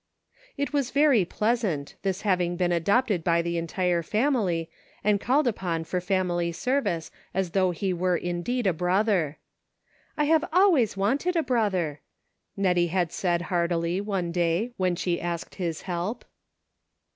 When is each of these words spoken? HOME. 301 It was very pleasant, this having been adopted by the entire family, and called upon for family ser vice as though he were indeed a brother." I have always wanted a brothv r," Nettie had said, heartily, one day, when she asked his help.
HOME. 0.01 0.53
301 0.55 0.63
It 0.65 0.73
was 0.73 0.89
very 0.91 1.25
pleasant, 1.25 1.95
this 2.01 2.21
having 2.23 2.57
been 2.57 2.71
adopted 2.71 3.23
by 3.23 3.43
the 3.43 3.59
entire 3.59 4.01
family, 4.01 4.67
and 5.03 5.21
called 5.21 5.45
upon 5.47 5.83
for 5.83 6.01
family 6.01 6.51
ser 6.51 6.81
vice 6.81 7.11
as 7.35 7.51
though 7.51 7.69
he 7.69 7.93
were 7.93 8.17
indeed 8.17 8.65
a 8.65 8.73
brother." 8.73 9.37
I 10.17 10.23
have 10.23 10.45
always 10.51 10.97
wanted 10.97 11.35
a 11.35 11.43
brothv 11.43 11.75
r," 11.75 11.99
Nettie 12.57 12.87
had 12.87 13.11
said, 13.11 13.43
heartily, 13.43 14.01
one 14.01 14.31
day, 14.31 14.71
when 14.75 14.95
she 14.95 15.21
asked 15.21 15.53
his 15.61 15.83
help. 15.83 16.25